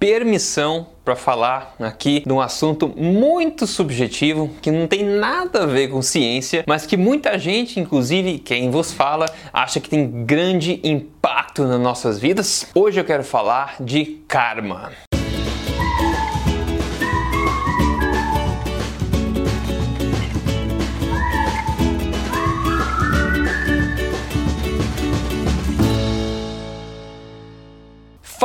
permissão 0.00 0.86
para 1.04 1.14
falar 1.14 1.74
aqui 1.78 2.22
de 2.26 2.32
um 2.32 2.40
assunto 2.40 2.88
muito 2.88 3.66
subjetivo 3.66 4.50
que 4.62 4.70
não 4.70 4.86
tem 4.86 5.04
nada 5.04 5.64
a 5.64 5.66
ver 5.66 5.88
com 5.88 6.00
ciência, 6.00 6.64
mas 6.66 6.86
que 6.86 6.96
muita 6.96 7.38
gente, 7.38 7.78
inclusive 7.78 8.38
quem 8.38 8.70
vos 8.70 8.92
fala, 8.92 9.26
acha 9.52 9.78
que 9.78 9.90
tem 9.90 10.24
grande 10.24 10.80
impacto 10.82 11.64
nas 11.64 11.78
nossas 11.78 12.18
vidas. 12.18 12.66
Hoje 12.74 12.98
eu 12.98 13.04
quero 13.04 13.22
falar 13.22 13.76
de 13.78 14.22
karma. 14.26 14.90